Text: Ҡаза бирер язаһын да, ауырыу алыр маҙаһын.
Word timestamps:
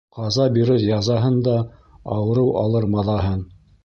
Ҡаза 0.17 0.45
бирер 0.53 0.79
язаһын 0.85 1.37
да, 1.47 1.53
ауырыу 2.15 2.47
алыр 2.63 2.89
маҙаһын. 2.95 3.45